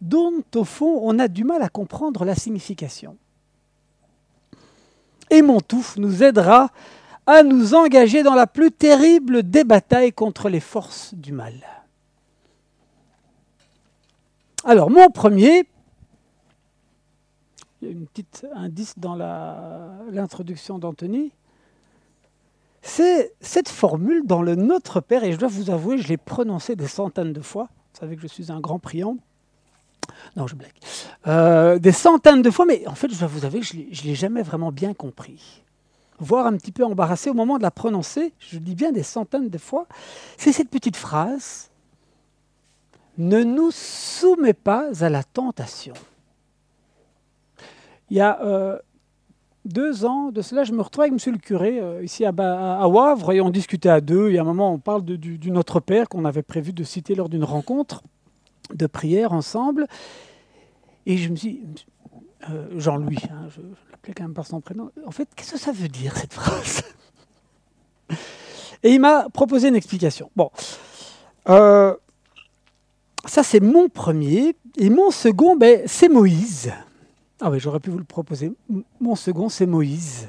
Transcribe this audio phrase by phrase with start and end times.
[0.00, 3.16] dont au fond on a du mal à comprendre la signification.
[5.30, 6.70] Et Montouf nous aidera
[7.26, 11.54] à nous engager dans la plus terrible des batailles contre les forces du mal.
[14.64, 15.68] Alors, mon premier,
[17.80, 21.32] il y a un petit indice dans l'introduction d'Anthony,
[22.80, 26.76] c'est cette formule dans le Notre Père, et je dois vous avouer, je l'ai prononcée
[26.76, 27.68] des centaines de fois.
[27.92, 29.18] Vous savez que je suis un grand priant.
[30.36, 30.72] Non, je blague.
[31.26, 34.42] Euh, des centaines de fois, mais en fait, je vous avouer je ne l'ai jamais
[34.42, 35.62] vraiment bien compris.
[36.18, 39.48] Voire un petit peu embarrassé au moment de la prononcer, je dis bien des centaines
[39.48, 39.86] de fois,
[40.36, 41.70] c'est cette petite phrase
[43.18, 45.94] Ne nous soumets pas à la tentation.
[48.10, 48.78] Il y a euh,
[49.64, 53.32] deux ans de cela, je me retrouve avec monsieur le curé euh, ici à, Wavre
[53.32, 54.30] et on discutait à deux.
[54.30, 56.82] Il y a un moment, on parle de, du, Notre Père qu'on avait prévu de
[56.82, 58.02] citer lors d'une rencontre
[58.74, 59.86] de prière ensemble.
[61.06, 61.60] Et je me dis,
[62.50, 63.60] euh, Jean-Louis, hein, je,
[63.90, 66.82] l'appelais quand même par son prénom, en fait, qu'est-ce que ça veut dire cette phrase?
[68.82, 70.30] Et il m'a proposé une explication.
[70.36, 70.50] Bon,
[71.48, 71.94] euh,
[73.24, 74.54] ça c'est mon premier.
[74.76, 76.72] Et mon second, ben, c'est Moïse.
[77.40, 78.52] Ah oui, j'aurais pu vous le proposer.
[79.00, 80.28] Mon second, c'est Moïse.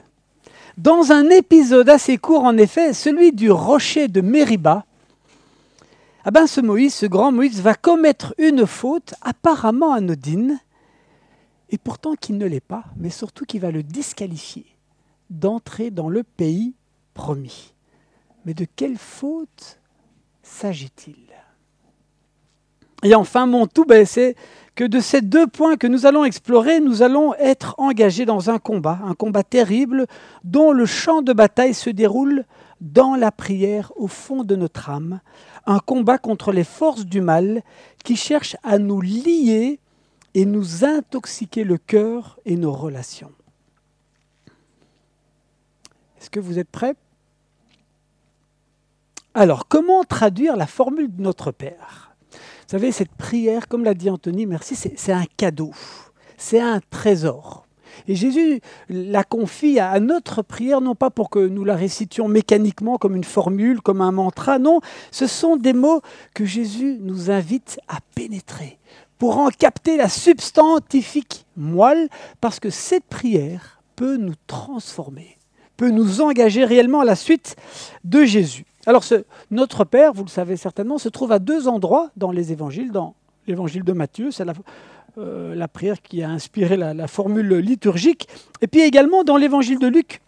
[0.77, 4.85] Dans un épisode assez court, en effet, celui du rocher de Mériba,
[6.25, 10.59] ah ben ce Moïse, ce grand Moïse, va commettre une faute apparemment anodine,
[11.69, 14.65] et pourtant qui ne l'est pas, mais surtout qui va le disqualifier
[15.29, 16.73] d'entrer dans le pays
[17.13, 17.73] promis.
[18.45, 19.79] Mais de quelle faute
[20.41, 21.15] s'agit-il?
[23.03, 24.35] Et enfin, mon tout, ben, c'est
[24.75, 28.59] que de ces deux points que nous allons explorer, nous allons être engagés dans un
[28.59, 30.05] combat, un combat terrible
[30.43, 32.45] dont le champ de bataille se déroule
[32.81, 35.19] dans la prière au fond de notre âme,
[35.69, 37.61] un combat contre les forces du mal
[38.03, 39.79] qui cherchent à nous lier
[40.33, 43.31] et nous intoxiquer le cœur et nos relations.
[46.19, 46.95] Est-ce que vous êtes prêts?
[49.35, 52.15] Alors, comment traduire la formule de notre Père?
[52.31, 55.71] Vous savez, cette prière, comme l'a dit Anthony, merci, c'est un cadeau,
[56.35, 57.67] c'est un trésor.
[58.07, 62.97] Et Jésus la confie à notre prière, non pas pour que nous la récitions mécaniquement
[62.97, 66.01] comme une formule, comme un mantra, non, ce sont des mots
[66.33, 68.79] que Jésus nous invite à pénétrer,
[69.17, 72.09] pour en capter la substantifique moelle,
[72.41, 75.37] parce que cette prière peut nous transformer,
[75.77, 77.55] peut nous engager réellement à la suite
[78.03, 78.65] de Jésus.
[78.85, 79.03] Alors,
[79.51, 82.91] notre Père, vous le savez certainement, se trouve à deux endroits dans les évangiles.
[82.91, 84.53] Dans l'évangile de Matthieu, c'est la,
[85.19, 88.27] euh, prière qui a inspiré la, formule liturgique.
[88.61, 90.21] Et puis également dans l'évangile de Luc,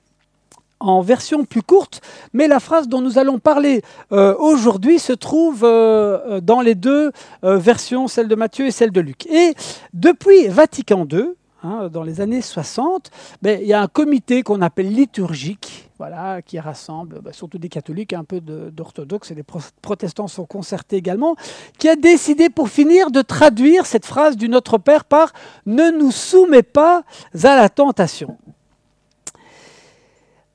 [0.80, 2.02] en version plus courte,
[2.34, 3.82] mais la phrase dont nous allons parler
[4.12, 7.12] euh, aujourd'hui se trouve euh, dans les deux
[7.44, 9.26] versions, celle de Matthieu et celle de Luc.
[9.28, 9.54] Et
[9.94, 14.62] depuis Vatican II, hein, dans les années 60, ben, il y a un comité qu'on
[14.62, 19.46] appelle liturgique voilà, qui rassemble bah, surtout des catholiques, un peu d'orthodoxes et des
[19.84, 21.36] protestants sont concertés également,
[21.78, 25.32] qui a décidé pour finir de traduire cette phrase du Notre Père par
[25.68, 27.04] Ne nous soumets pas
[27.44, 28.36] à la tentation.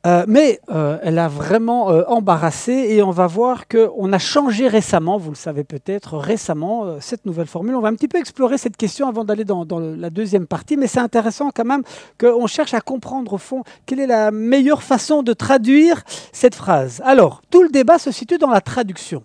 [0.06, 4.68] Euh, mais euh, elle a vraiment euh, embarrassé et on va voir qu'on a changé
[4.68, 7.74] récemment, vous le savez peut-être, récemment, cette nouvelle formule.
[7.74, 10.86] On va un petit peu explorer cette question avant d'aller dans, la deuxième partie, mais
[10.86, 11.82] c'est intéressant quand même
[12.20, 17.02] qu'on cherche à comprendre au fond quelle est la meilleure façon de traduire cette phrase.
[17.04, 19.24] Alors, tout le débat se situe dans la traduction.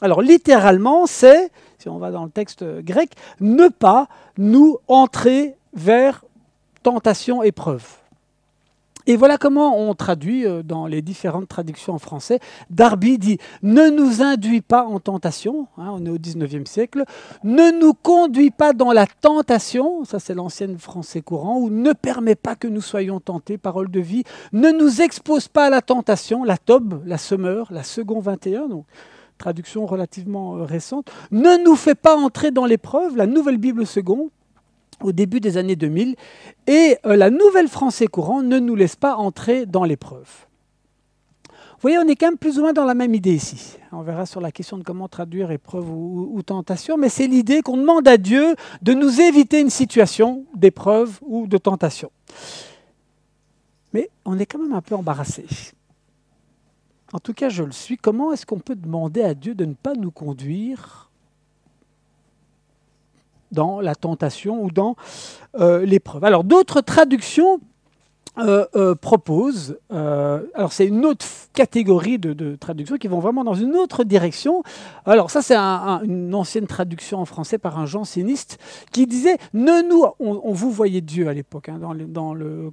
[0.00, 3.10] Alors, littéralement, c'est, si on va dans le texte grec,
[3.40, 4.08] ne pas
[4.38, 6.24] nous entrer vers
[6.82, 7.84] tentation, épreuve.
[9.06, 12.40] Et voilà comment on traduit euh, dans les différentes traductions en français.
[12.70, 17.04] Darby dit Ne nous induis pas en tentation, hein, on est au 19e siècle,
[17.42, 22.34] ne nous conduis pas dans la tentation, ça c'est l'ancienne français courant, ou ne permet
[22.34, 26.42] pas que nous soyons tentés, parole de vie, ne nous expose pas à la tentation,
[26.42, 28.86] la tobe, la semeur, la second 21, donc
[29.36, 34.30] traduction relativement euh, récente, ne nous fait pas entrer dans l'épreuve, la nouvelle Bible seconde,
[35.02, 36.16] au début des années 2000,
[36.66, 40.28] et euh, la nouvelle français courant ne nous laisse pas entrer dans l'épreuve.
[41.84, 43.76] Vous voyez, on est quand même plus ou moins dans la même idée ici.
[43.92, 47.76] On verra sur la question de comment traduire épreuve ou, tentation, mais c'est l'idée qu'on
[47.76, 52.10] demande à Dieu de nous éviter une situation d'épreuve ou de tentation.
[53.92, 55.44] Mais on est quand même un peu embarrassé.
[57.12, 57.98] En tout cas, je le suis.
[57.98, 61.10] Comment est-ce qu'on peut demander à Dieu de ne pas nous conduire
[63.54, 64.96] dans la tentation ou dans
[65.58, 66.24] euh, l'épreuve.
[66.24, 67.60] Alors d'autres traductions
[68.36, 73.54] euh, euh, propose, euh, alors c'est une autre catégorie de, traductions qui vont vraiment dans
[73.54, 74.64] une autre direction.
[75.06, 78.58] Alors ça c'est une ancienne traduction en français par un janséniste
[78.90, 82.72] qui disait ne nous, on, vous voyait Dieu à l'époque hein, dans le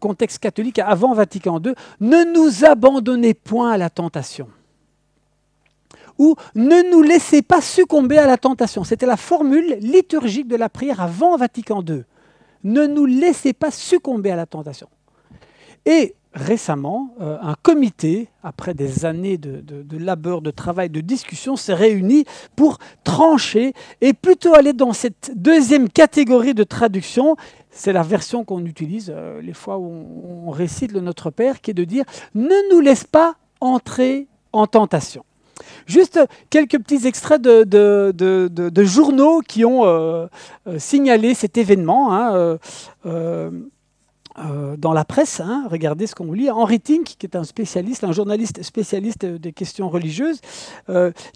[0.00, 4.46] contexte catholique avant Vatican II, ne nous abandonnez point à la tentation
[6.18, 8.84] ou ne nous laissez pas succomber à la tentation.
[8.84, 12.04] C'était la formule liturgique de la prière avant Vatican II
[12.64, 14.88] ne nous laissez pas succomber à la tentation.
[15.86, 21.74] Et récemment, euh, un comité, après des années de, labeur, de travail, de discussion, s'est
[21.74, 22.24] réuni
[22.56, 27.36] pour trancher et plutôt aller dans cette deuxième catégorie de traduction.
[27.70, 31.60] C'est la version qu'on utilise euh, les fois où on, on récite le Notre Père,
[31.60, 32.04] qui est de dire
[32.34, 35.24] ne nous laisse pas entrer en tentation.
[35.86, 36.20] Juste
[36.50, 40.26] quelques petits extraits de, journaux qui ont euh,
[40.66, 42.12] euh, signalé cet événement.
[42.12, 42.58] Hein,
[43.06, 43.50] euh,
[44.76, 45.66] dans la presse, hein.
[45.68, 46.48] regardez ce qu'on lit.
[46.48, 50.40] Henri Tink, qui est un spécialiste, un journaliste spécialiste des questions religieuses,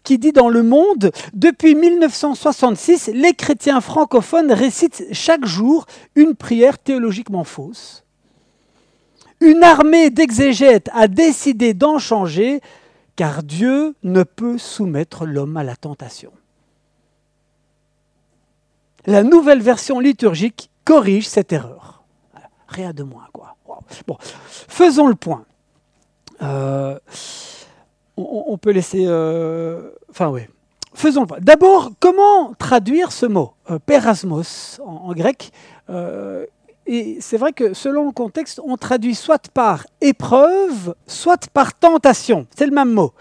[0.04, 6.78] qui dit dans Le Monde, depuis 1966, les chrétiens francophones récitent chaque jour une prière
[6.78, 8.04] théologiquement fausse.
[9.42, 12.60] Une armée d'exégètes a décidé d'en changer
[13.16, 16.32] car Dieu ne peut soumettre l'homme à la tentation.
[19.06, 22.04] La nouvelle version liturgique corrige cette erreur.
[22.68, 23.56] Rien de moins, quoi.
[24.06, 25.44] Bon, faisons le point.
[26.42, 26.98] Euh,
[28.16, 29.04] on, peut laisser.
[29.06, 30.42] Euh, enfin, oui.
[30.94, 31.38] Faisons le point.
[31.40, 35.52] D'abord, comment traduire ce mot euh, Perasmos en, grec?
[36.86, 42.46] Et c'est vrai que selon le contexte, on traduit soit par épreuve, soit par tentation.
[42.56, 43.12] C'est le même mot.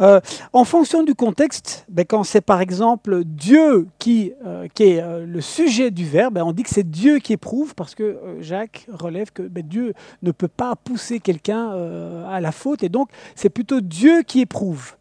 [0.00, 0.20] Euh,
[0.52, 5.40] en fonction du contexte, ben, quand c'est par exemple Dieu qui, euh, est euh, le
[5.40, 9.32] sujet du verbe, ben, on dit que c'est Dieu qui éprouve parce que Jacques relève
[9.32, 11.70] que ben, Dieu ne peut pas pousser quelqu'un
[12.28, 14.94] à la faute et donc c'est plutôt Dieu qui éprouve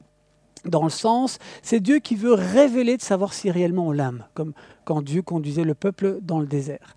[0.65, 4.53] dans le sens, c'est Dieu qui veut révéler de savoir si réellement on l'aime, comme
[4.85, 6.95] quand Dieu conduisait le peuple dans le désert.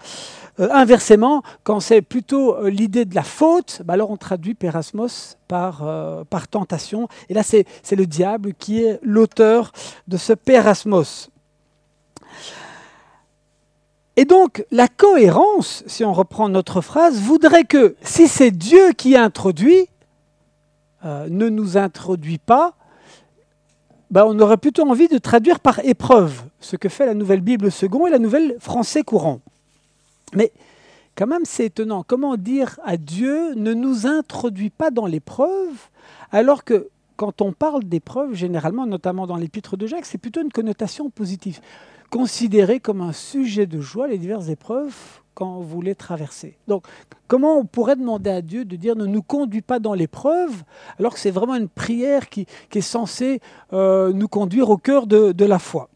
[0.60, 5.38] Euh, inversement, quand c'est plutôt euh, l'idée de la faute, bah alors on traduit Pérasmos
[5.48, 7.08] par, euh, par tentation.
[7.28, 9.72] Et là, c'est le diable qui est l'auteur
[10.06, 11.30] de ce Pérasmos.
[14.16, 19.16] Et donc, la cohérence, si on reprend notre phrase, voudrait que si c'est Dieu qui
[19.16, 19.88] introduit,
[21.02, 22.74] ne nous introduit pas,
[24.10, 27.70] bah, on aurait plutôt envie de traduire par épreuve, ce que fait la Nouvelle Bible
[27.70, 29.40] second et la Nouvelle Français courant.
[30.34, 30.52] Mais
[31.16, 32.04] quand même, c'est étonnant.
[32.06, 35.88] Comment dire à Dieu ne nous introduit pas dans l'épreuve,
[36.32, 40.52] alors que quand on parle d'épreuve, généralement, notamment dans l'épître de Jacques, c'est plutôt une
[40.52, 41.60] connotation positive.
[42.10, 44.94] Considéré comme un sujet de joie les diverses épreuves
[45.40, 46.58] quand vous les traversez.
[46.68, 46.84] Donc,
[47.26, 50.52] comment on pourrait demander à Dieu de dire ne nous conduis pas dans l'épreuve,
[50.98, 53.40] alors que c'est vraiment une prière qui, est censée
[53.72, 55.88] euh, nous conduire au cœur de, la foi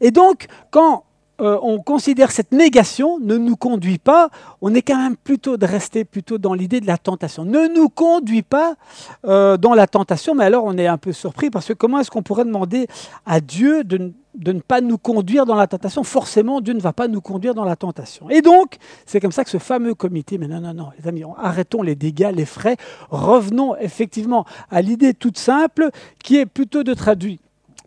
[0.00, 1.02] Et donc, quand
[1.40, 4.30] euh, on considère cette négation ne nous conduit pas,
[4.60, 7.44] on est quand même plutôt de rester plutôt dans l'idée de la tentation.
[7.44, 8.76] Ne nous conduit pas
[9.24, 12.12] euh, dans la tentation, mais alors on est un peu surpris parce que comment est-ce
[12.12, 12.86] qu'on pourrait demander
[13.26, 16.92] à Dieu de, de ne pas nous conduire dans la tentation, forcément Dieu ne va
[16.92, 18.28] pas nous conduire dans la tentation.
[18.30, 18.76] Et donc,
[19.06, 21.94] c'est comme ça que ce fameux comité, mais non, non, non, les amis, arrêtons les
[21.94, 22.76] dégâts, les frais,
[23.10, 25.90] revenons effectivement à l'idée toute simple
[26.22, 27.38] qui est plutôt de traduire,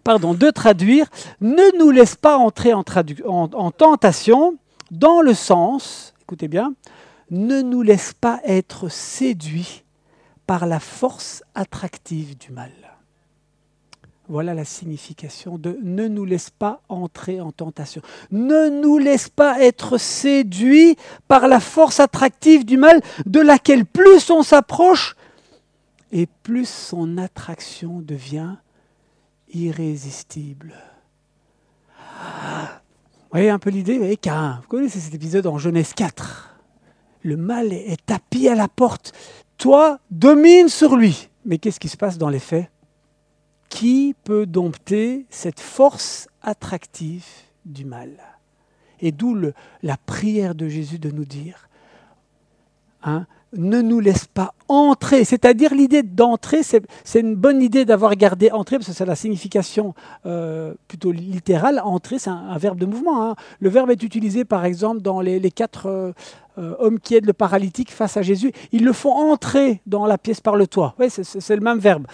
[0.03, 1.07] pardon, de traduire,
[1.41, 2.83] ne nous laisse pas entrer en,
[3.25, 4.57] en tentation
[4.91, 6.73] dans le sens, écoutez bien,
[7.29, 9.83] ne nous laisse pas être séduits
[10.45, 12.71] par la force attractive du mal.
[14.29, 18.01] Voilà la signification de ne nous laisse pas entrer en tentation.
[18.31, 20.97] Ne nous laisse pas être séduits
[21.29, 25.15] par la force attractive du mal de laquelle plus on s'approche
[26.11, 28.55] et plus son attraction devient
[29.53, 30.73] irrésistible.
[32.19, 36.59] Vous voyez un peu l'idée Vous connaissez cet épisode en Genèse 4.
[37.23, 39.13] Le mal est tapis à la porte.
[39.57, 41.29] Toi, domine sur lui.
[41.45, 42.69] Mais qu'est-ce qui se passe dans les faits?
[43.77, 47.27] Qui peut dompter cette force attractive
[47.63, 48.09] du mal?
[49.01, 49.37] Et d'où
[49.83, 51.69] la prière de Jésus de nous dire,
[53.03, 55.23] hein, ne nous laisse pas entrer.
[55.25, 59.93] C'est-à-dire l'idée d'entrer, c'est une bonne idée d'avoir gardé entrer, parce que c'est la signification
[60.25, 61.79] euh, plutôt littérale.
[61.83, 63.29] Entrer, c'est un, verbe de mouvement.
[63.29, 63.35] Hein.
[63.59, 66.13] Le verbe est utilisé par exemple dans les, quatre euh,
[66.57, 68.51] euh, hommes qui aident le paralytique face à Jésus.
[68.71, 70.95] Ils le font entrer dans la pièce par le toit.
[70.99, 72.07] Oui, c'est le même verbe.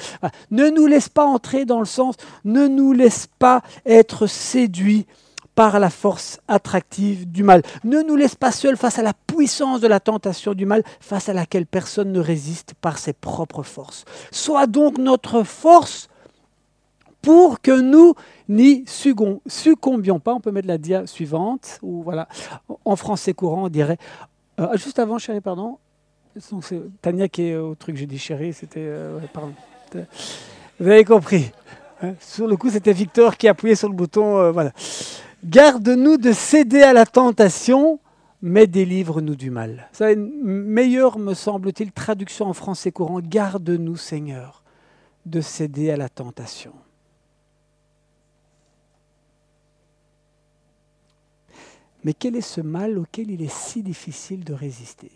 [0.51, 5.05] Ne nous laisse pas entrer dans le sens, ne nous laisse pas être séduits
[5.55, 7.61] par la force attractive du mal.
[7.83, 11.29] Ne nous laisse pas seuls face à la puissance de la tentation du mal, face
[11.29, 14.05] à laquelle personne ne résiste par ses propres forces.
[14.31, 16.09] Sois donc notre force
[17.21, 18.15] pour que nous
[18.49, 20.33] n'y succombions pas.
[20.33, 22.27] On peut mettre la dia suivante, ou voilà,
[22.83, 23.97] en français courant, on dirait.
[24.59, 25.77] Euh, juste avant, chérie, pardon.
[26.61, 28.79] C'est Tania qui est au truc, j'ai dit chérie, c'était.
[28.79, 29.53] Euh, pardon.
[30.79, 31.51] Vous avez compris.
[32.01, 32.15] Hein.
[32.19, 34.37] sur le coup, c'était Victor qui appuyait sur le bouton.
[34.37, 34.71] Euh, voilà.
[35.45, 37.99] Garde-nous de céder à la tentation,
[38.41, 39.89] mais délivre-nous du mal.
[39.91, 43.19] Ça, une meilleure, me semble-t-il, traduction en français courant.
[43.21, 44.63] Garde-nous, Seigneur,
[45.25, 46.73] de céder à la tentation.
[52.03, 55.11] Mais quel est ce mal auquel il est si difficile de résister?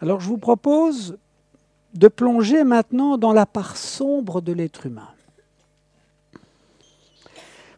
[0.00, 1.18] Alors je vous propose
[1.94, 5.08] de plonger maintenant dans la part sombre de l'être humain.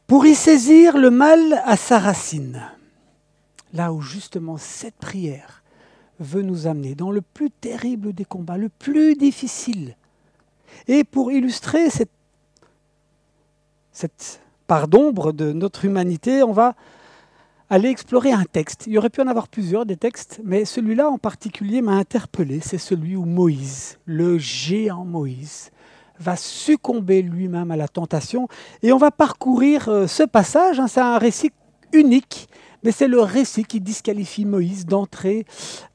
[0.07, 2.62] Pour y saisir le mal à sa racine,
[3.73, 5.62] là où justement cette prière
[6.19, 9.97] veut nous amener, dans le plus terrible des combats, le plus difficile.
[10.88, 12.11] Et pour illustrer cette,
[13.92, 14.40] cette
[14.71, 16.75] part d'ombre de notre humanité, on va
[17.71, 18.85] aller explorer un texte.
[18.87, 22.61] Il y aurait pu en avoir plusieurs des textes, mais celui-là en particulier m'a interpellé.
[22.62, 25.73] C'est celui où Moïse, le géant Moïse,
[26.21, 28.47] va succomber lui-même à la tentation.
[28.85, 30.79] Et on va parcourir euh, ce passage.
[30.79, 30.87] Hein.
[30.87, 31.50] c'est un récit
[31.93, 32.49] unique,
[32.85, 35.47] mais c'est le récit qui disqualifie Moïse d'entrer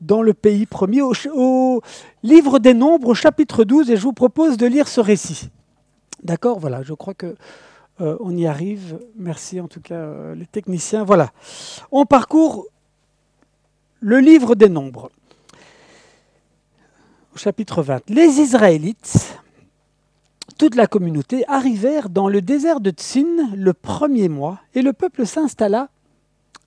[0.01, 0.99] dans le pays promis.
[0.99, 1.81] Au, au,
[2.23, 5.49] livre des Nombres, au chapitre 12, et je vous propose de lire ce récit.
[6.25, 6.59] D'accord?
[6.59, 7.37] Voilà, je crois que
[8.01, 8.99] euh, on y arrive.
[9.15, 11.03] Merci en tout cas euh, les techniciens.
[11.03, 11.31] Voilà.
[11.91, 12.65] On parcourt
[14.01, 15.09] le livre des nombres.
[17.33, 18.09] Au chapitre 20.
[18.09, 19.39] Les Israélites,
[20.57, 25.25] toute la communauté, arrivèrent dans le désert de Tsin le premier mois et le peuple
[25.25, 25.89] s'installa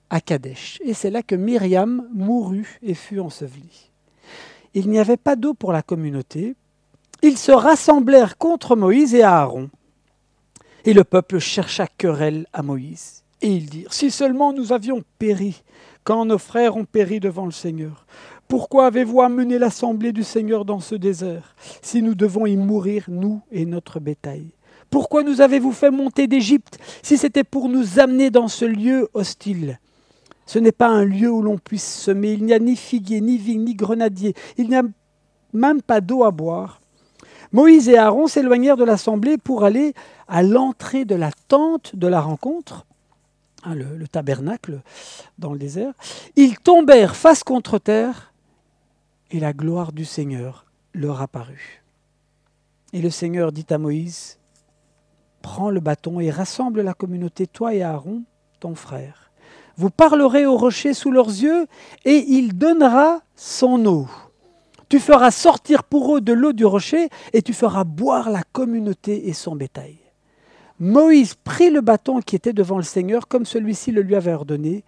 [0.09, 0.79] à Kadesh.
[0.83, 3.91] Et c'est là que Myriam mourut et fut ensevelie.
[4.73, 6.55] Il n'y avait pas d'eau pour la communauté.
[7.21, 9.69] Ils se rassemblèrent contre Moïse et Aaron.
[10.89, 13.23] Et le peuple chercha querelle à Moïse.
[13.43, 15.61] Et ils dirent, si seulement nous avions péri
[16.03, 18.07] quand nos frères ont péri devant le Seigneur.
[18.47, 23.39] Pourquoi avez-vous amené l'assemblée du Seigneur dans ce désert, si nous devons y mourir, nous
[23.51, 24.47] et notre bétail?
[24.89, 29.79] Pourquoi nous avez-vous fait monter d'Égypte, si c'était pour nous amener dans ce lieu hostile?
[30.47, 33.37] Ce n'est pas un lieu où l'on puisse semer, il n'y a ni figuier, ni
[33.37, 34.81] vigne, ni grenadier, il n'y a
[35.53, 36.81] même pas d'eau à boire.
[37.51, 39.93] Moïse et Aaron s'éloignèrent de l'assemblée pour aller
[40.29, 42.85] à l'entrée de la tente de la rencontre,
[43.63, 44.81] hein, le, tabernacle
[45.37, 45.93] dans le désert.
[46.35, 48.31] Ils tombèrent face contre terre
[49.31, 51.83] et la gloire du Seigneur leur apparut.
[52.93, 54.37] Et le Seigneur dit à Moïse,
[55.41, 58.23] Prends le bâton et rassemble la communauté, toi et Aaron,
[58.59, 59.31] ton frère.
[59.77, 61.65] Vous parlerez au rocher sous leurs yeux,
[62.03, 64.07] et il donnera son eau.
[64.89, 69.29] Tu feras sortir pour eux de l'eau du rocher et tu feras boire la communauté
[69.29, 69.98] et son bétail.
[70.79, 74.83] Moïse prit le bâton qui était devant le Seigneur comme celui-ci le lui avait ordonné.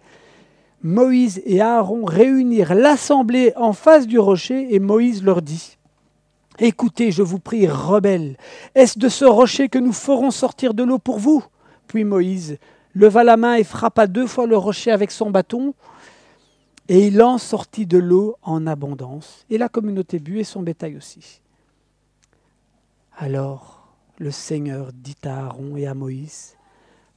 [0.82, 5.76] Moïse et Aaron réunirent l'assemblée en face du rocher et Moïse leur dit
[6.58, 8.36] Écoutez, je vous prie, rebelles,
[8.74, 11.44] est-ce de ce rocher que nous ferons sortir de l'eau pour vous?
[11.86, 12.58] Puis Moïse
[12.94, 15.74] leva la main et frappa deux fois le rocher avec son bâton.
[16.88, 20.96] Et il en sortit de l'eau en abondance, et la communauté but et son bétail
[20.96, 21.40] aussi.
[23.16, 23.81] Alors
[24.18, 26.56] le Seigneur dit à Aaron et à Moïse,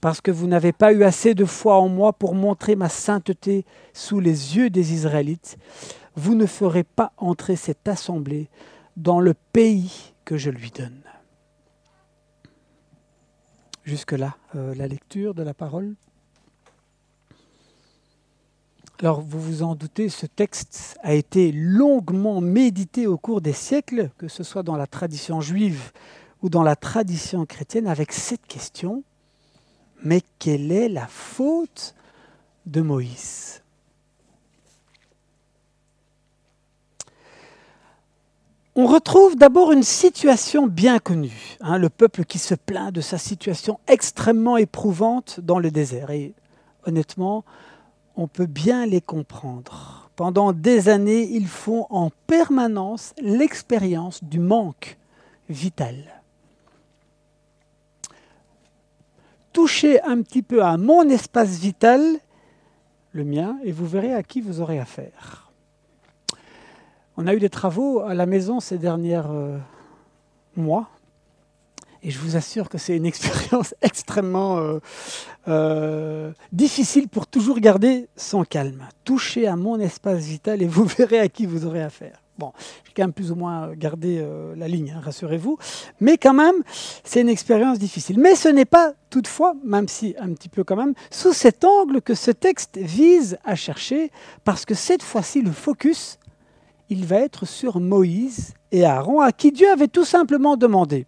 [0.02, 3.66] parce que vous n'avez pas eu assez de foi en moi pour montrer ma sainteté
[3.94, 5.58] sous les yeux des Israélites,
[6.16, 8.50] vous ne ferez pas entrer cette assemblée
[8.98, 11.02] dans le pays que je lui donne.
[13.84, 15.96] Jusque-là, euh, la lecture de la parole.
[19.00, 24.10] Alors, vous vous en doutez, ce texte a été longuement médité au cours des siècles,
[24.18, 25.92] que ce soit dans la tradition juive
[26.46, 29.04] ou dans la tradition chrétienne, avec cette question,
[30.04, 31.96] mais quelle est la faute
[32.68, 33.64] de Moïse?
[38.76, 43.18] On retrouve d'abord une situation bien connue, hein, le peuple qui se plaint de sa
[43.18, 46.12] situation extrêmement éprouvante dans le désert.
[46.12, 46.36] Et
[46.86, 47.44] honnêtement,
[48.16, 50.12] on peut bien les comprendre.
[50.16, 55.00] Pendant des années, ils font en permanence l'expérience du manque
[55.50, 55.96] vital.
[59.56, 62.02] Touchez un petit peu à mon espace vital,
[63.14, 65.50] le mien, et vous verrez à qui vous aurez affaire.
[67.16, 69.58] On a eu des travaux à la maison ces derniers euh,
[70.58, 70.90] mois,
[72.04, 74.80] Et je vous assure que c'est une expérience extrêmement euh,
[75.48, 78.86] euh, difficile pour toujours garder son calme.
[79.06, 82.25] Touchez à mon espace vital et vous verrez à qui vous aurez affaire.
[82.38, 82.52] Bon,
[82.86, 85.58] j'ai quand même plus ou moins gardé euh, la ligne, hein, rassurez-vous.
[86.02, 86.64] Mais quand même,
[87.04, 88.20] c'est une expérience difficile.
[88.20, 92.02] Mais ce n'est pas toutefois, même si un petit peu quand même, sous cet angle
[92.02, 94.12] que ce texte vise à chercher,
[94.44, 96.20] parce que cette fois-ci, le focus,
[96.90, 101.08] il va être sur Moïse et Aaron, à qui Dieu avait tout simplement demandé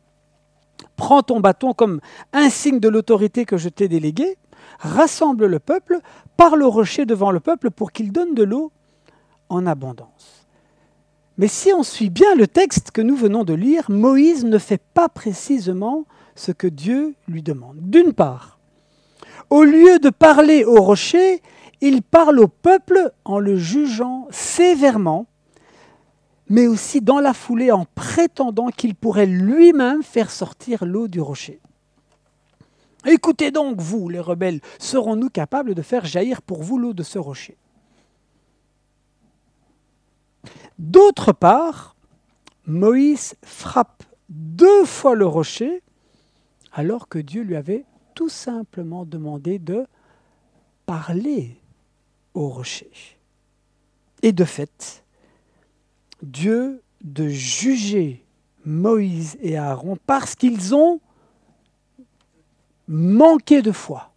[0.96, 2.00] Prends ton bâton comme
[2.34, 4.38] un signe de l'autorité que je t'ai déléguée,
[4.80, 6.00] rassemble le peuple,
[6.38, 8.72] parle au rocher devant le peuple pour qu'il donne de l'eau
[9.50, 10.37] en abondance.
[11.38, 14.82] Mais si on suit bien le texte que nous venons de lire, Moïse ne fait
[14.94, 17.78] pas précisément ce que Dieu lui demande.
[17.80, 18.60] D'une part,
[19.50, 21.42] au lieu de parler au rocher,
[21.82, 25.28] il parle au peuple en le jugeant sévèrement
[26.50, 31.60] mais aussi dans la foulée en prétendant qu'il pourrait lui-même faire sortir l'eau du rocher.
[33.06, 37.20] Écoutez donc, vous, les rebelles, serons-nous capables de faire jaillir pour vous l'eau de ce
[37.20, 37.58] rocher?
[40.80, 41.96] D'autre part,
[42.66, 45.82] Moïse frappe deux fois le rocher
[46.72, 49.86] alors que Dieu lui avait tout simplement demandé de
[50.86, 51.60] parler
[52.34, 52.92] au rocher.
[54.22, 55.04] Et de fait,
[56.22, 58.26] Dieu de juger
[58.66, 61.00] Moïse et Aaron parce qu'ils ont
[62.88, 64.12] manqué de foi.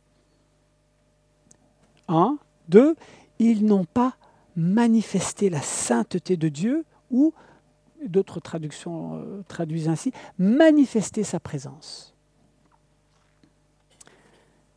[2.08, 2.38] Un,
[2.68, 2.96] deux,
[3.38, 4.16] ils n'ont pas
[4.56, 7.32] manifesté la sainteté de Dieu ou,
[8.06, 12.14] d'autres traductions euh, traduisent ainsi, manifester sa présence.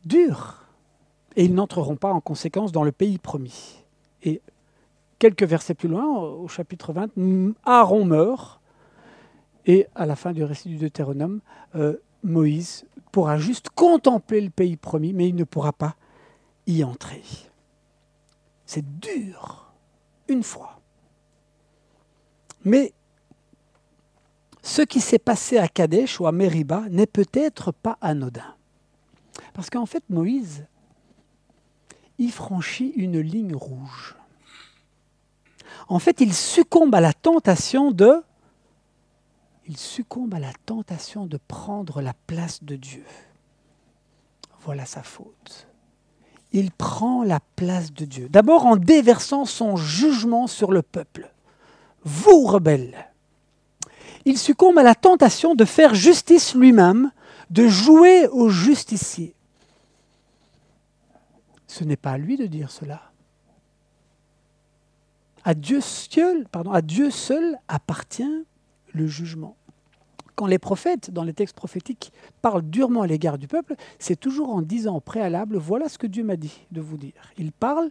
[0.04, 0.60] Dur.
[1.36, 3.82] Et ils n'entreront pas en conséquence dans le pays promis.
[4.22, 4.40] Et
[5.18, 8.60] quelques versets plus loin, au chapitre 20, Aaron meurt,
[9.66, 11.40] et à la fin du récit du Deutéronome,
[11.74, 15.96] euh, Moïse pourra juste contempler le pays promis, mais il ne pourra pas
[16.66, 17.22] y entrer.
[18.66, 19.72] C'est dur,
[20.28, 20.80] une fois.
[22.64, 22.92] Mais
[24.62, 28.54] ce qui s'est passé à Kadesh ou à Mériba n'est peut-être pas anodin.
[29.52, 30.66] Parce qu'en fait, Moïse,
[32.18, 34.16] il franchit une ligne rouge
[35.88, 38.22] en fait, il succombe à la tentation de
[39.66, 43.06] il succombe à la tentation de prendre la place de Dieu.
[44.60, 45.68] Voilà sa faute.
[46.54, 48.28] Il prend la place de Dieu.
[48.28, 51.32] D'abord en déversant son jugement sur le peuple.
[52.04, 53.10] Vous, rebelles.
[54.24, 57.10] Il succombe à la tentation de faire justice lui-même,
[57.50, 59.34] de jouer au justicier.
[61.66, 63.02] Ce n'est pas à lui de dire cela.
[65.42, 68.46] À Dieu seul, à Dieu seul appartient
[68.92, 69.56] le jugement.
[70.34, 74.50] Quand les prophètes, dans les textes prophétiques, parlent durement à l'égard du peuple, c'est toujours
[74.50, 77.32] en disant au préalable, voilà ce que Dieu m'a dit de vous dire.
[77.38, 77.90] Il parle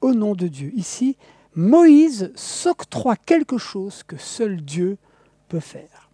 [0.00, 0.72] au nom de Dieu.
[0.74, 1.16] Ici,
[1.54, 4.96] Moïse s'octroie quelque chose que seul Dieu
[5.48, 6.10] peut faire.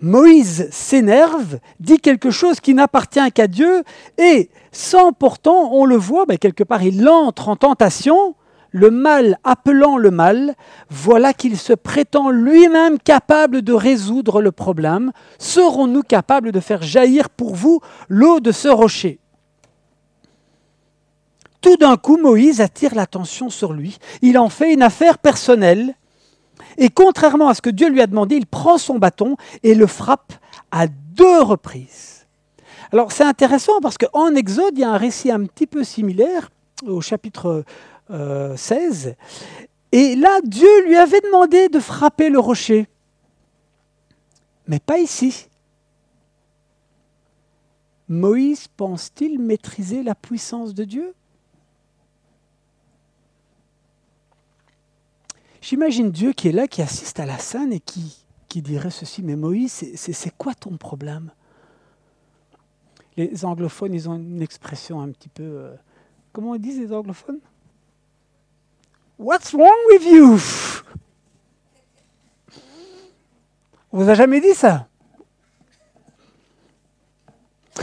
[0.00, 3.84] Moïse s'énerve, dit quelque chose qui n'appartient qu'à Dieu,
[4.16, 8.34] et sans pourtant, on le voit, ben, quelque part, il entre en tentation,
[8.70, 10.54] le mal appelant le mal,
[10.88, 15.12] voilà qu'il se prétend lui-même capable de résoudre le problème.
[15.38, 19.18] Serons-nous capables de faire jaillir pour vous l'eau de ce rocher?
[21.60, 23.98] Tout d'un coup, Moïse attire l'attention sur lui.
[24.22, 25.94] Il en fait une affaire personnelle.
[26.78, 29.86] Et contrairement à ce que Dieu lui a demandé, il prend son bâton et le
[29.86, 30.32] frappe
[30.70, 32.26] à deux reprises.
[32.92, 36.50] Alors c'est intéressant parce qu'en Exode, il y a un récit un petit peu similaire
[36.86, 37.64] au chapitre
[38.10, 39.06] 16.
[39.06, 39.12] Euh,
[39.92, 42.88] Et là, Dieu lui avait demandé de frapper le rocher.
[44.66, 45.48] Mais pas ici.
[48.08, 51.14] Moïse pense-t-il maîtriser la puissance de Dieu?
[55.60, 59.22] J'imagine Dieu qui est là, qui assiste à la scène et qui, qui dirait ceci,
[59.22, 61.30] mais Moïse, c'est quoi ton problème?
[63.16, 65.42] Les anglophones, ils ont une expression un petit peu...
[65.42, 65.76] Euh,
[66.32, 67.40] comment ils disent les anglophones?
[69.20, 70.38] What's wrong with you?
[73.92, 74.88] On vous a jamais dit ça?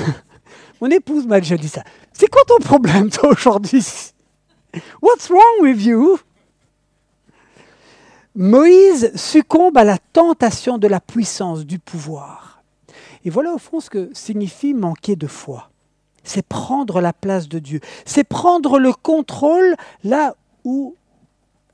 [0.82, 1.84] Mon épouse m'a déjà dit ça.
[2.12, 3.86] C'est quoi ton problème, toi, aujourd'hui?
[5.00, 6.18] What's wrong with you?
[8.34, 12.64] Moïse succombe à la tentation de la puissance, du pouvoir.
[13.24, 15.70] Et voilà au fond ce que signifie manquer de foi.
[16.24, 17.80] C'est prendre la place de Dieu.
[18.06, 20.96] C'est prendre le contrôle là où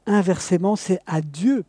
[0.06, 1.64] Inversement, c'est à Dieu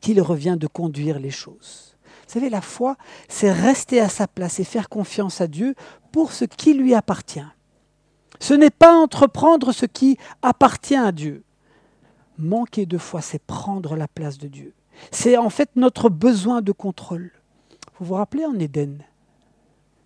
[0.00, 1.96] qu'il revient de conduire les choses.
[2.26, 2.96] Vous savez, la foi,
[3.28, 5.74] c'est rester à sa place et faire confiance à Dieu
[6.12, 7.46] pour ce qui lui appartient.
[8.40, 11.44] Ce n'est pas entreprendre ce qui appartient à Dieu.
[12.38, 14.74] Manquer de foi, c'est prendre la place de Dieu.
[15.10, 17.30] C'est en fait notre besoin de contrôle.
[17.98, 19.02] Vous vous rappelez en Éden,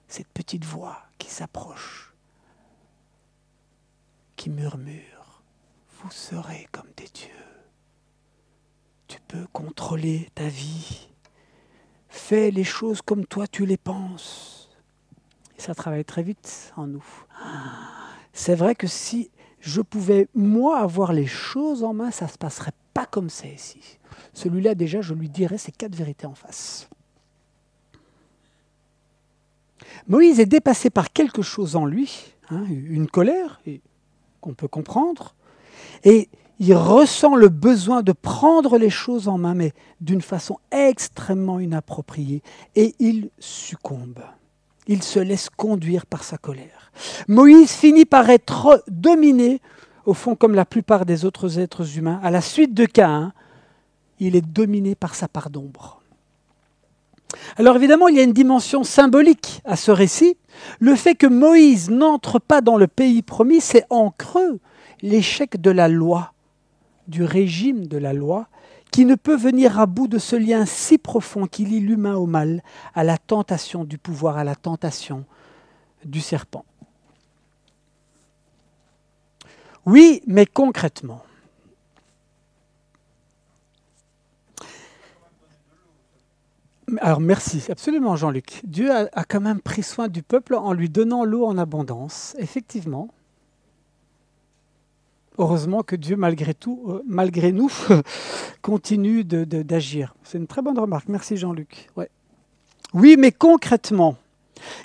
[0.08, 2.14] cette petite voix qui s'approche,
[4.36, 5.42] qui murmure,
[5.98, 7.49] vous serez comme des dieux.
[9.10, 11.08] Tu peux contrôler ta vie.
[12.08, 14.70] Fais les choses comme toi tu les penses.
[15.58, 17.04] Et ça travaille très vite en nous.
[18.32, 22.38] C'est vrai que si je pouvais, moi, avoir les choses en main, ça ne se
[22.38, 23.98] passerait pas comme c'est ici.
[24.32, 26.88] Celui-là, déjà, je lui dirais ces quatre vérités en face.
[30.06, 33.60] Moïse est dépassé par quelque chose en lui, hein, une colère
[34.40, 35.34] qu'on peut comprendre,
[36.04, 36.28] et
[36.60, 42.42] il ressent le besoin de prendre les choses en main, mais d'une façon extrêmement inappropriée,
[42.76, 44.20] et il succombe.
[44.86, 46.92] Il se laisse conduire par sa colère.
[47.28, 49.62] Moïse finit par être dominé,
[50.04, 53.32] au fond comme la plupart des autres êtres humains, à la suite de Caïn,
[54.18, 56.02] il est dominé par sa part d'ombre.
[57.56, 60.36] Alors évidemment, il y a une dimension symbolique à ce récit.
[60.78, 64.60] Le fait que Moïse n'entre pas dans le pays promis, c'est en creux
[65.00, 66.32] l'échec de la loi,
[67.10, 68.48] du régime de la loi,
[68.90, 72.26] qui ne peut venir à bout de ce lien si profond qui lie l'humain au
[72.26, 72.62] mal,
[72.94, 75.24] à la tentation du pouvoir, à la tentation
[76.04, 76.64] du serpent.
[79.86, 81.22] Oui, mais concrètement,
[86.98, 88.60] Alors merci, absolument Jean-Luc.
[88.64, 93.08] Dieu a, quand même pris soin du peuple en lui donnant l'eau en abondance, effectivement.
[95.40, 97.72] Heureusement que Dieu, malgré tout, euh, malgré nous,
[98.62, 100.14] continue d'agir.
[100.22, 101.08] C'est une très bonne remarque.
[101.08, 101.88] Merci Jean-Luc.
[102.92, 104.16] Oui, mais concrètement,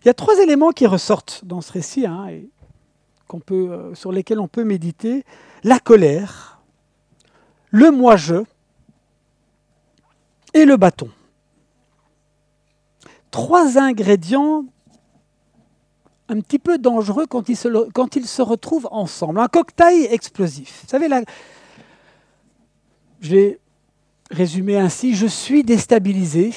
[0.01, 2.49] il y a trois éléments qui ressortent dans ce récit hein, et
[3.51, 5.25] euh, sur lesquels on peut méditer.
[5.65, 6.61] La colère,
[7.69, 8.35] le moi-je
[10.53, 11.09] et le bâton
[13.35, 14.63] trois ingrédients
[16.29, 19.39] un petit peu dangereux quand ils se, quand ils se retrouvent ensemble.
[19.39, 20.81] Un cocktail explosif.
[20.83, 21.21] Vous savez, là,
[23.21, 23.59] je l'ai
[24.31, 26.53] résumé ainsi, je suis déstabilisé.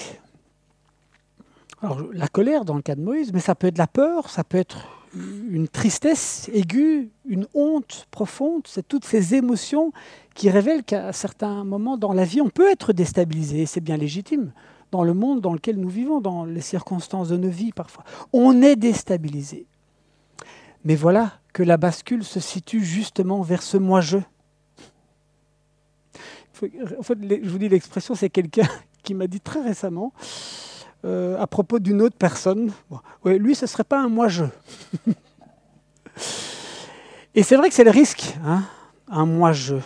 [1.83, 4.43] Alors, la colère dans le cas de Moïse, mais ça peut être la peur, ça
[4.43, 9.93] peut être une tristesse aiguë, une honte profonde, c'est toutes ces émotions
[10.35, 13.97] qui révèlent qu'à certains moments dans la vie, on peut être déstabilisé, et c'est bien
[13.97, 14.53] légitime
[14.91, 18.05] dans le monde dans lequel nous vivons, dans les circonstances de nos vies parfois.
[18.33, 19.67] On est déstabilisé.
[20.85, 24.19] Mais voilà que la bascule se situe justement vers ce moi-je.
[26.99, 28.67] En fait, je vous dis l'expression, c'est quelqu'un
[29.03, 30.13] qui m'a dit très récemment,
[31.05, 32.73] euh, à propos d'une autre personne,
[33.25, 34.45] lui, ce ne serait pas un moi-je.
[37.35, 38.65] Et c'est vrai que c'est le risque, hein,
[39.07, 39.77] un moi-je.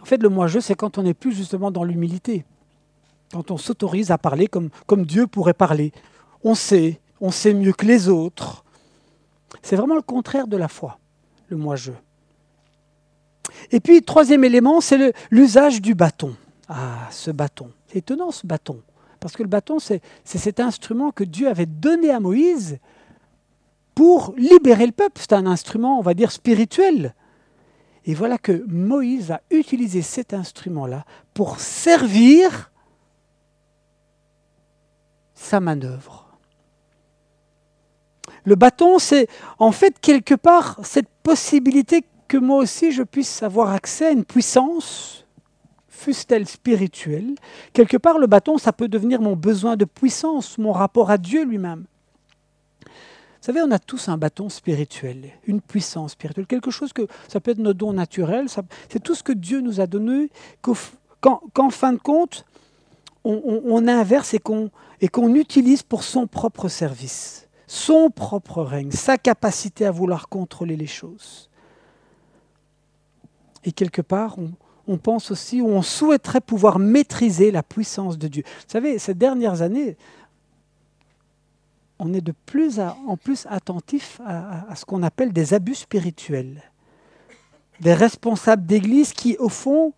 [0.00, 2.44] En fait, le moi-je, c'est quand on n'est plus justement dans l'humilité
[3.32, 4.70] quand on s'autorise à parler comme,
[5.04, 5.92] Dieu pourrait parler.
[6.44, 8.64] On sait, on sait mieux que les autres.
[9.62, 10.98] C'est vraiment le contraire de la foi,
[11.48, 11.92] le moi-je.
[13.70, 16.36] Et puis, troisième élément, c'est l'usage du bâton.
[16.68, 17.70] Ah, ce bâton.
[17.88, 18.80] C'est étonnant ce bâton.
[19.20, 22.78] Parce que le bâton, c'est cet instrument que Dieu avait donné à Moïse
[23.94, 25.20] pour libérer le peuple.
[25.20, 27.14] C'est un instrument, on va dire, spirituel.
[28.04, 32.70] Et voilà que Moïse a utilisé cet instrument-là pour servir
[35.36, 36.26] sa manœuvre.
[38.44, 39.28] Le bâton, c'est
[39.60, 44.24] en fait quelque part cette possibilité que moi aussi je puisse avoir accès à une
[44.24, 45.24] puissance,
[45.88, 47.34] fût-elle spirituelle.
[47.72, 51.44] Quelque part, le bâton, ça peut devenir mon besoin de puissance, mon rapport à Dieu
[51.44, 51.86] lui-même.
[52.82, 57.38] Vous savez, on a tous un bâton spirituel, une puissance spirituelle, quelque chose que ça
[57.38, 58.48] peut être nos dons naturels,
[58.88, 62.44] c'est tout ce que Dieu nous a donné, qu'en fin de compte,
[63.26, 64.38] on, inverse et
[65.08, 70.86] qu'on utilise pour son propre service, son propre règne, sa capacité à vouloir contrôler les
[70.86, 71.50] choses.
[73.64, 74.36] Et quelque part,
[74.86, 78.44] on, pense aussi, ou on souhaiterait pouvoir maîtriser la puissance de Dieu.
[78.46, 79.96] Vous savez, ces dernières années,
[81.98, 86.62] on est de plus en plus attentif à, à ce qu'on appelle des abus spirituels.
[87.80, 89.92] Des responsables d'église qui, au fond,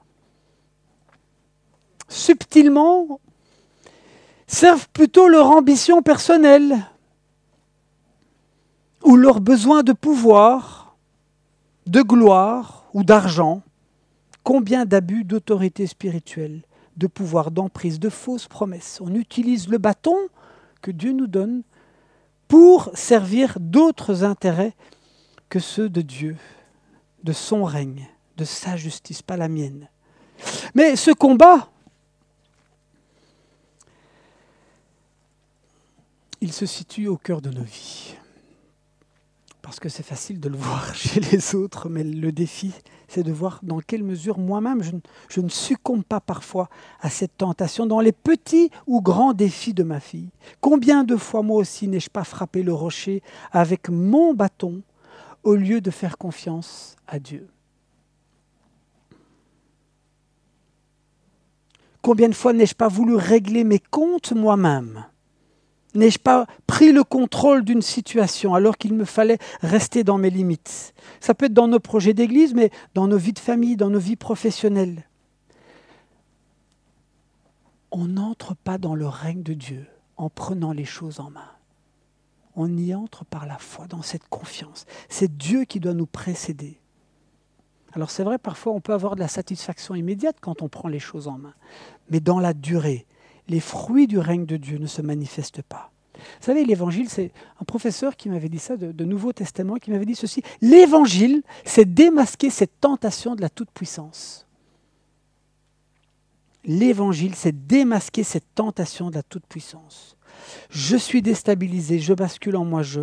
[2.08, 3.20] subtilement,
[4.46, 6.86] servent plutôt leur ambition personnelle
[9.04, 10.96] ou leur besoin de pouvoir,
[11.86, 13.62] de gloire ou d'argent.
[14.42, 16.62] Combien d'abus d'autorité spirituelle,
[16.96, 19.00] de pouvoir, d'emprise, de fausses promesses.
[19.02, 20.16] On utilise le bâton
[20.80, 21.62] que Dieu nous donne
[22.48, 24.74] pour servir d'autres intérêts
[25.48, 26.36] que ceux de Dieu,
[27.24, 29.88] de son règne, de sa justice, pas la mienne.
[30.74, 31.68] Mais ce combat,
[36.40, 38.14] il se situe au cœur de nos vies.
[39.62, 42.72] Parce que c'est facile de le voir chez les autres, mais le défi,
[43.06, 46.68] c'est de voir dans quelle mesure moi-même je, ne succombe pas parfois
[47.00, 50.30] à cette tentation dans les petits ou grands défis de ma fille.
[50.60, 53.22] Combien de fois moi aussi n'ai-je pas frappé le rocher
[53.52, 54.82] avec mon bâton
[55.42, 57.48] au lieu de faire confiance à Dieu?
[62.00, 65.04] Combien de fois n'ai-je pas voulu régler mes comptes moi-même?
[65.94, 70.94] N'ai-je pas pris le contrôle d'une situation alors qu'il me fallait rester dans mes limites?
[71.20, 73.98] Ça peut être dans nos projets d'église, mais dans nos vies de famille, dans nos
[73.98, 75.04] vies professionnelles.
[77.90, 79.86] On n'entre pas dans le règne de Dieu
[80.18, 81.50] en prenant les choses en main.
[82.54, 84.84] On y entre par la foi, dans cette confiance.
[85.08, 86.80] C'est Dieu qui doit nous précéder.
[87.94, 90.98] Alors c'est vrai, parfois on peut avoir de la satisfaction immédiate quand on prend les
[90.98, 91.54] choses en main.
[92.10, 93.06] Mais dans la durée,
[93.48, 95.90] les fruits du règne de Dieu ne se manifestent pas.
[96.14, 100.06] Vous savez, l'évangile, c'est un professeur qui m'avait dit ça de, Nouveau Testament, qui m'avait
[100.06, 100.42] dit ceci.
[100.60, 104.46] L'évangile, c'est démasquer cette tentation de la toute-puissance.
[106.64, 110.16] L'évangile, c'est démasquer cette tentation de la toute-puissance.
[110.70, 113.00] Je suis déstabilisé, je bascule en moi-je,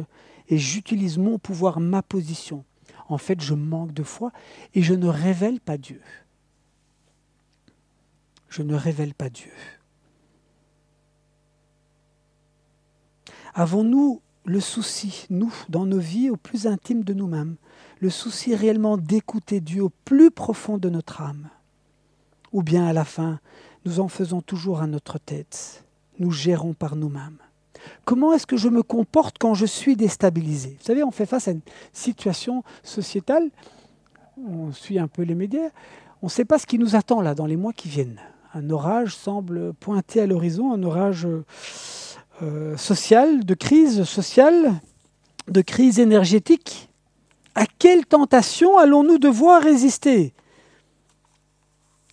[0.49, 2.63] et j'utilise mon pouvoir, ma position.
[3.07, 4.31] En fait, je manque de foi
[4.73, 6.01] et je ne révèle pas Dieu.
[8.49, 9.51] Je ne révèle pas Dieu.
[13.57, 17.55] Avons-nous le souci, nous, dans nos vies au plus intime de nous-mêmes,
[18.01, 21.47] le souci réellement d'écouter Dieu au plus profond de notre âme?
[22.51, 23.39] Ou bien à la fin,
[23.85, 25.85] nous en faisons toujours à notre tête,
[26.19, 27.37] nous gérons par nous-mêmes.
[28.03, 30.75] Comment est-ce que je me comporte quand je suis déstabilisé?
[30.77, 31.61] Vous savez, on fait face à une
[31.93, 33.49] situation sociétale,
[34.37, 35.69] on suit un peu les médias,
[36.21, 38.19] on ne sait pas ce qui nous attend là dans les mois qui viennent.
[38.53, 41.25] Un orage semble pointer à l'horizon, un orage
[42.43, 44.73] euh, sociale, de crise sociale,
[45.47, 46.89] de crise énergétique.
[47.55, 50.33] À quelle tentation allons-nous devoir résister?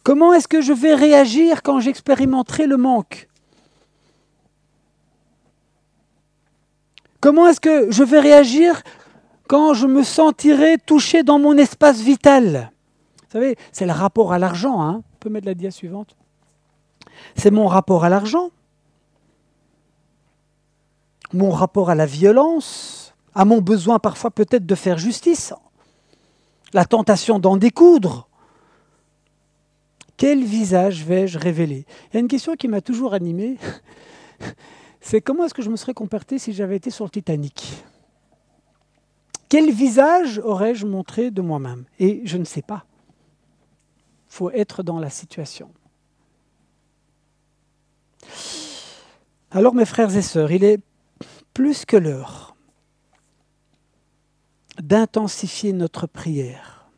[0.05, 3.29] Comment est-ce que je vais réagir quand j'expérimenterai le manque?
[7.21, 8.83] Comment est-ce que je vais réagir
[9.49, 12.71] quand je me sentirai touché dans mon espace vital?
[13.17, 14.83] Vous savez, c'est le rapport à l'argent.
[14.83, 16.17] Hein On peut mettre la dia suivante.
[17.35, 18.51] C'est mon rapport à l'argent
[21.33, 25.55] mon rapport à la violence, à mon besoin parfois peut-être de faire justice,
[26.73, 28.29] la tentation d'en découdre.
[30.16, 31.87] Quel visage vais-je révéler?
[32.11, 33.57] Il y a une question qui m'a toujours animé,
[35.01, 37.85] c'est comment est-ce que je me serais comporté si j'avais été sur le Titanic?
[39.49, 41.85] Quel visage aurais-je montré de moi-même?
[41.99, 42.87] Et je ne sais pas.
[44.31, 45.71] Il faut être dans la situation.
[49.51, 50.81] Alors mes frères et sœurs, il est
[51.55, 52.57] plus que l'heure
[54.81, 56.91] d'intensifier notre prière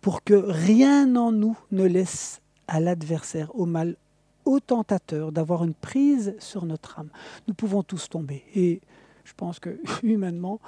[0.00, 3.96] pour que rien en nous ne laisse à l'adversaire, au mal,
[4.44, 7.10] au tentateur d'avoir une prise sur notre âme.
[7.46, 8.44] Nous pouvons tous tomber.
[8.54, 8.80] Et
[9.24, 10.60] je pense que humainement,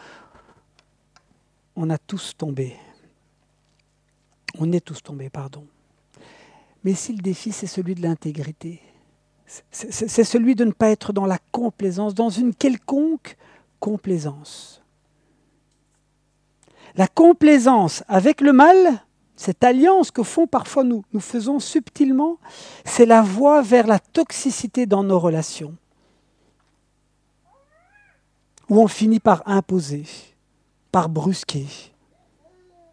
[1.76, 2.76] on a tous tombé.
[4.58, 5.66] On est tous tombés, pardon.
[6.84, 8.82] Mais si le défi, c'est celui de l'intégrité,
[9.70, 13.36] c'est celui de ne pas être dans la complaisance, dans une quelconque
[13.80, 14.82] complaisance.
[16.96, 18.76] La complaisance avec le mal,
[19.36, 22.38] cette alliance que font parfois nous, nous faisons subtilement,
[22.84, 25.74] c'est la voie vers la toxicité dans nos relations,
[28.68, 30.04] où on finit par imposer,
[30.92, 31.66] par brusquer,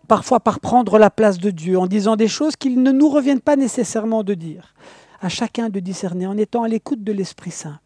[0.07, 3.41] parfois par prendre la place de Dieu en disant des choses qu'il ne nous reviennent
[3.41, 4.73] pas nécessairement de dire
[5.19, 7.79] à chacun de discerner en étant à l'écoute de l'Esprit Saint.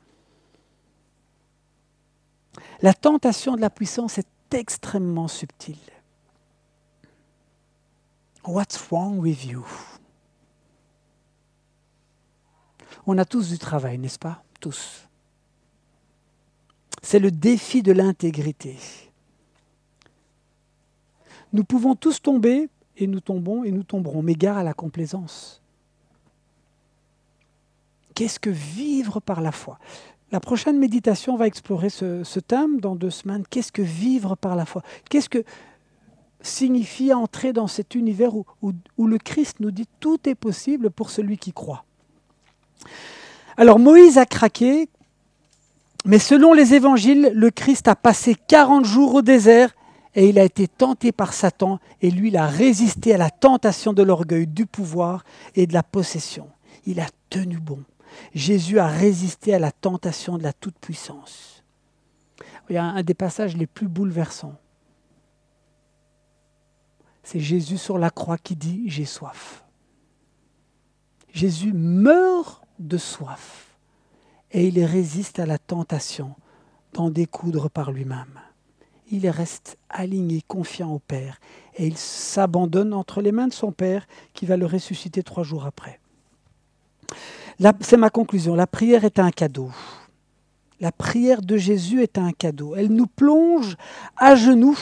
[2.82, 5.78] La tentation de la puissance est extrêmement subtile.
[8.46, 9.65] What's wrong with you?
[13.06, 14.44] On a tous du travail, n'est-ce pas?
[14.60, 15.08] Tous.
[17.02, 18.78] C'est le défi de l'intégrité.
[21.54, 25.61] Nous pouvons tous tomber, et nous tombons, et nous tomberons, mais gare à la complaisance.
[28.21, 29.79] Qu'est-ce que vivre par la foi
[30.31, 33.43] La prochaine méditation va explorer ce, thème dans deux semaines.
[33.49, 34.84] Qu'est-ce que vivre par la foi?
[35.10, 35.43] Qu'est-ce que
[36.39, 41.10] signifie entrer dans cet univers où, où, le Christ nous dit tout est possible pour
[41.10, 41.84] celui qui croit?
[43.57, 44.88] Alors Moïse a craqué,
[46.05, 49.73] mais selon les évangiles, le Christ a passé 40 jours au désert
[50.13, 53.93] et il a été tenté par Satan et lui, il a résisté à la tentation
[53.93, 55.23] de l'orgueil, du pouvoir
[55.55, 56.47] et de la possession.
[56.86, 57.79] Il a tenu bon.
[58.34, 61.63] Jésus a résisté à la tentation de la toute-puissance.
[62.69, 64.56] Il y a un des passages les plus bouleversants.
[67.24, 69.63] C'est Jésus sur la croix qui dit⁇ J'ai soif⁇
[71.38, 73.78] Jésus meurt de soif
[74.52, 76.36] et il résiste à la tentation
[76.93, 78.39] d'en découdre par lui-même.
[79.12, 81.39] Il reste aligné, confiant au Père,
[81.76, 85.65] et il s'abandonne entre les mains de son Père qui va le ressusciter trois jours
[85.65, 86.00] après.
[87.82, 88.56] C'est ma conclusion.
[88.56, 89.71] La prière est un cadeau.
[90.80, 92.76] La prière de Jésus est un cadeau.
[92.76, 93.78] Elle nous plonge
[94.17, 94.80] à genoux.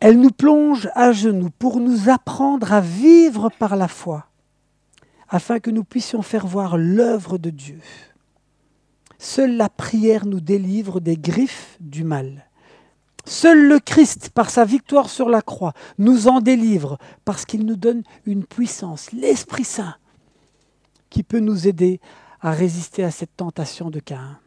[0.00, 4.26] Elle nous plonge à genoux pour nous apprendre à vivre par la foi,
[5.28, 7.80] afin que nous puissions faire voir l'œuvre de Dieu.
[9.18, 12.45] Seule la prière nous délivre des griffes du mal.
[13.26, 17.74] Seul le Christ, par sa victoire sur la croix, nous en délivre parce qu'il nous
[17.74, 19.96] donne une puissance, l'Esprit Saint,
[21.10, 22.00] qui peut nous aider
[22.40, 24.38] à résister à cette tentation de Caïn.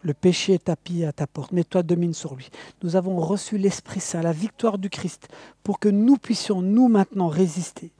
[0.00, 2.48] Le péché est tapis à ta porte, mais toi domine sur lui.
[2.82, 5.28] Nous avons reçu l'Esprit Saint, la victoire du Christ,
[5.62, 7.92] pour que nous puissions, nous maintenant, résister.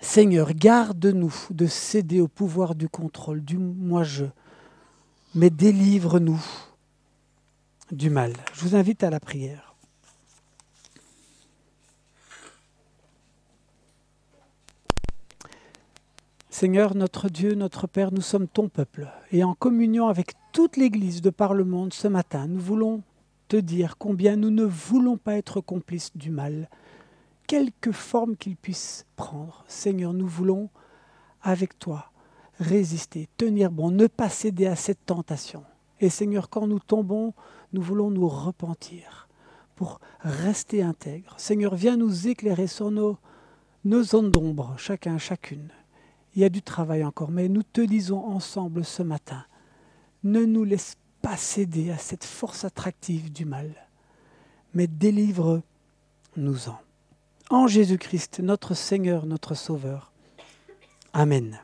[0.00, 4.24] Seigneur, garde-nous de céder au pouvoir du contrôle, du moi-je,
[5.34, 6.40] mais délivre-nous
[7.90, 8.32] du mal.
[8.52, 9.74] Je vous invite à la prière.
[16.50, 21.20] Seigneur, notre Dieu, notre Père, nous sommes ton peuple et en communion avec toute l'Église
[21.20, 23.02] de par le monde ce matin, nous voulons
[23.48, 26.70] te dire combien nous ne voulons pas être complices du mal,
[27.48, 29.64] quelque forme qu'il puisse prendre.
[29.66, 30.70] Seigneur, nous voulons,
[31.42, 32.12] avec toi,
[32.60, 35.64] résister, tenir bon, ne pas céder à cette tentation.
[36.00, 37.34] Et Seigneur, quand nous tombons,
[37.72, 39.28] nous voulons nous repentir
[39.74, 41.34] pour rester intègres.
[41.38, 43.18] Seigneur, viens nous éclairer sur nos,
[44.02, 45.68] zones d'ombre, chacun, chacune.
[46.34, 49.44] Il y a du travail encore, mais nous te disons ensemble ce matin,
[50.22, 53.70] ne nous laisse pas céder à cette force attractive du mal,
[54.74, 56.78] mais délivre-nous-en.
[57.50, 60.12] En Jésus-Christ, notre Seigneur, notre Sauveur.
[61.12, 61.58] Amen.